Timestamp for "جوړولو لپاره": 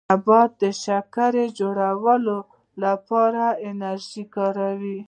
1.59-3.43